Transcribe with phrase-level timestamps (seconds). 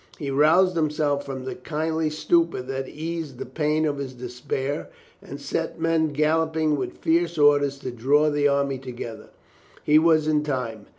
[0.17, 4.89] He roused himself from the kindly stupor that eased the pain of his despair,
[5.21, 9.29] and set men galloping with fierce orders to draw the army together.
[9.83, 10.87] He was in time.